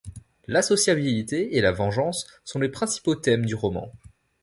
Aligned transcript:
L'asociabilité 0.47 1.55
et 1.55 1.61
la 1.61 1.71
vengeance 1.71 2.25
sont 2.43 2.57
les 2.57 2.69
principaux 2.69 3.13
thèmes 3.13 3.45
du 3.45 3.53
roman. 3.53 3.91